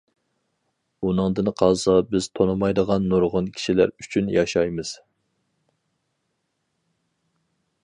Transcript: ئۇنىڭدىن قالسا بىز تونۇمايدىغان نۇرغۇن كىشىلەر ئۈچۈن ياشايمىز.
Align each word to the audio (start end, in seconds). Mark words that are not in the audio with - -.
ئۇنىڭدىن 1.09 1.51
قالسا 1.59 1.93
بىز 2.13 2.27
تونۇمايدىغان 2.39 3.05
نۇرغۇن 3.13 3.51
كىشىلەر 3.59 3.93
ئۈچۈن 4.05 4.33
ياشايمىز. 4.37 4.97